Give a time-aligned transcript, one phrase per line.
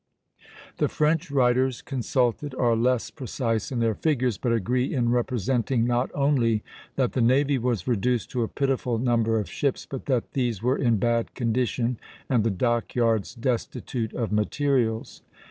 [0.77, 6.09] The French writers consulted are less precise in their figures, but agree in representing not
[6.15, 6.63] only
[6.95, 10.75] that the navy was reduced to a pitiful number of ships, but that these were
[10.75, 15.21] in bad condition and the dock yards destitute of materials.